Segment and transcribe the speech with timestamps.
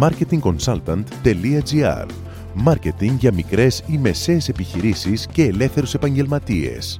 [0.00, 2.06] marketingconsultant.gr
[2.54, 6.98] Μάρκετινγκ για μικρές ή μεσαίες επιχειρήσεις και ελεύθερους επαγγελματίες.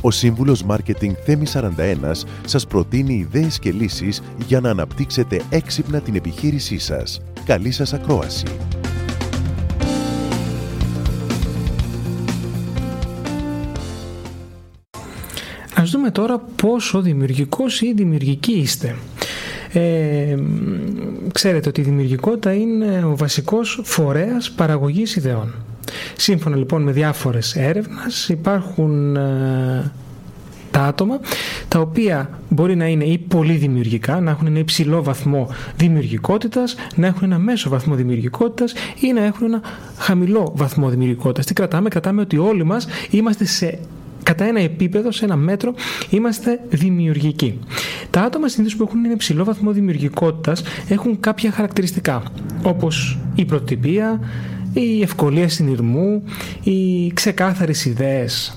[0.00, 6.14] Ο Σύμβουλος Μάρκετινγκ Θέμη 41 σας προτείνει ιδέες και λύσεις για να αναπτύξετε έξυπνα την
[6.14, 7.20] επιχείρησή σας.
[7.44, 8.46] Καλή σας ακρόαση!
[15.74, 18.96] Ας δούμε τώρα πόσο δημιουργικός ή δημιουργική είστε.
[19.72, 20.36] Ε,
[21.32, 25.54] ξέρετε ότι η δημιουργικότητα είναι ο βασικός φορέας παραγωγής ιδεών.
[26.16, 29.92] Σύμφωνα λοιπόν με διάφορες έρευνες υπάρχουν ε,
[30.70, 31.20] τα άτομα
[31.68, 37.06] τα οποία μπορεί να είναι ή πολύ δημιουργικά, να έχουν ένα υψηλό βαθμό δημιουργικότητας, να
[37.06, 39.60] έχουν ένα μέσο βαθμό δημιουργικότητας ή να έχουν ένα
[39.98, 41.46] χαμηλό βαθμό δημιουργικότητας.
[41.46, 43.78] Τι κρατάμε, κρατάμε ότι όλοι μας είμαστε σε
[44.28, 45.74] κατά ένα επίπεδο, σε ένα μέτρο,
[46.10, 47.58] είμαστε δημιουργικοί.
[48.10, 52.22] Τα άτομα συνήθως που έχουν ένα υψηλό βαθμό δημιουργικότητας έχουν κάποια χαρακτηριστικά,
[52.62, 54.20] όπως η προτυπία,
[54.72, 56.22] η ευκολία συνειρμού,
[56.62, 58.56] οι ξεκάθαρες ιδέες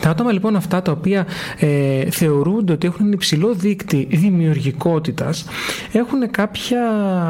[0.00, 1.26] τα άτομα λοιπόν αυτά τα οποία
[1.58, 5.44] ε, θεωρούνται ότι έχουν υψηλό δίκτυ δημιουργικότητας
[5.92, 6.80] έχουν κάποια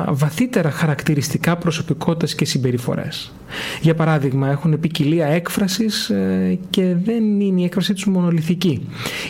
[0.08, 3.32] βαθύτερα χαρακτηριστικά προσωπικότητας και συμπεριφορές.
[3.80, 8.86] Για παράδειγμα έχουν ποικιλία έκφρασης ε, και δεν είναι η έκφρασή τους μονολυθική.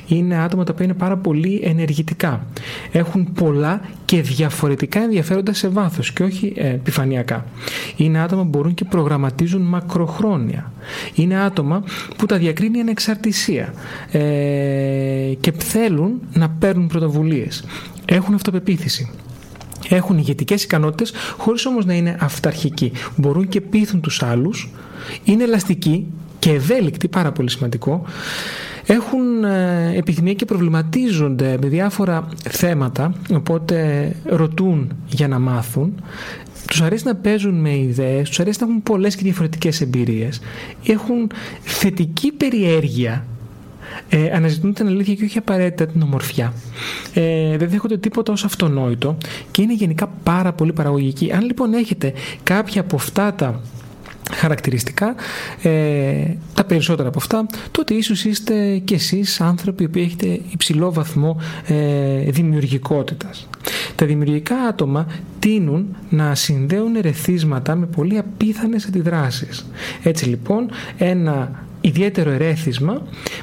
[0.07, 2.47] Είναι άτομα τα οποία είναι πάρα πολύ ενεργητικά.
[2.93, 7.47] Έχουν πολλά και διαφορετικά ενδιαφέροντα σε βάθος και όχι ε, επιφανειακά.
[7.97, 10.73] Είναι άτομα που μπορούν και προγραμματίζουν μακροχρόνια.
[11.15, 11.85] Είναι άτομα
[12.17, 13.75] που τα διακρίνει ανεξαρτησία
[14.11, 14.21] ε,
[15.41, 17.65] και θέλουν να παίρνουν πρωτοβουλίες.
[18.05, 19.11] Έχουν αυτοπεποίθηση.
[19.89, 22.93] Έχουν ηγετικές ικανότητες χωρίς όμως να είναι αυταρχικοί.
[23.17, 24.71] Μπορούν και πείθουν τους άλλους.
[25.25, 26.07] Είναι ελαστικοί
[26.39, 28.05] και ευέλικτοι, πάρα πολύ σημαντικό.
[28.87, 35.95] Έχουν ε, επιθυμία και προβληματίζονται με διάφορα θέματα, οπότε ρωτούν για να μάθουν
[36.67, 40.41] τους αρέσει να παίζουν με ιδέες, τους αρέσει να έχουν πολλές και διαφορετικές εμπειρίες,
[40.87, 41.31] έχουν
[41.61, 43.27] θετική περιέργεια
[44.09, 46.53] ε, αναζητούν την αλήθεια και όχι απαραίτητα την ομορφιά.
[47.15, 49.17] Ε, δεν δέχονται τίποτα ως αυτονόητο
[49.51, 51.33] και είναι γενικά πάρα πολύ παραγωγικοί.
[51.33, 52.13] Αν λοιπόν έχετε
[52.43, 53.61] κάποια από αυτά τα
[54.33, 55.15] χαρακτηριστικά,
[55.63, 56.25] ε,
[56.55, 62.31] τα περισσότερα από αυτά, τότε ίσως είστε και εσείς άνθρωποι που έχετε υψηλό βαθμό ε,
[62.31, 63.49] δημιουργικότητας.
[63.95, 65.07] Τα δημιουργικά άτομα
[65.39, 69.67] τείνουν να συνδέουν ερεθίσματα με πολύ απίθανες αντιδράσεις.
[70.03, 73.03] Έτσι λοιπόν ένα ιδιαίτερο ερέθισμα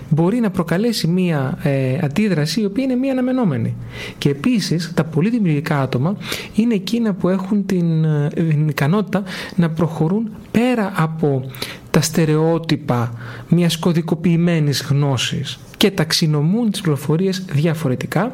[0.10, 3.76] μπορεί να προκαλέσει μία ε, αντίδραση η οποία είναι μία αναμενόμενη.
[4.18, 6.18] Και επίσης τα πολύ δημιουργικά άτομα
[6.56, 9.24] είναι εκείνα που έχουν την, ε, την ικανότητα
[9.56, 11.46] να προχωρούν πέρα από
[11.94, 13.14] τα στερεότυπα
[13.48, 18.32] μιας κωδικοποιημένης γνώσης και ταξινομούν τις πληροφορίες διαφορετικά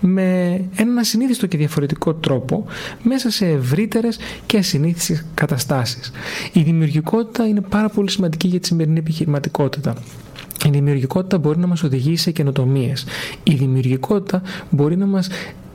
[0.00, 0.22] με
[0.76, 2.66] έναν ασυνήθιστο και διαφορετικό τρόπο
[3.02, 6.12] μέσα σε ευρύτερες και ασυνήθιστες καταστάσεις.
[6.52, 9.94] Η δημιουργικότητα είναι πάρα πολύ σημαντική για τη σημερινή επιχειρηματικότητα.
[10.66, 13.04] Η δημιουργικότητα μπορεί να μας οδηγήσει σε καινοτομίες.
[13.42, 15.28] Η δημιουργικότητα μπορεί να μας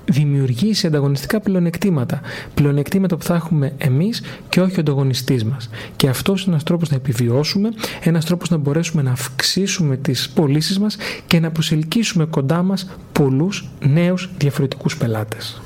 [0.07, 2.21] δημιουργήσει ανταγωνιστικά πλεονεκτήματα.
[2.53, 5.69] Πλεονεκτήματα που θα έχουμε εμείς και όχι ο ανταγωνιστής μας.
[5.95, 7.69] Και αυτός είναι ένας τρόπος να επιβιώσουμε,
[8.03, 10.97] ένας τρόπος να μπορέσουμε να αυξήσουμε τις πωλήσεις μας
[11.27, 15.61] και να προσελκύσουμε κοντά μας πολλούς νέους διαφορετικούς πελάτες.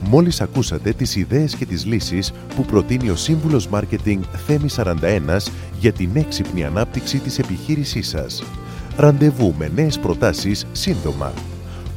[0.00, 5.50] Μόλις ακούσατε τις ιδέες και τις λύσεις που προτείνει ο Σύμβουλος Μάρκετινγκ Θέμη 41
[5.80, 8.42] για την έξυπνη ανάπτυξη της επιχείρησής σας.
[8.96, 11.32] Ραντεβού με νέες προτάσεις σύντομα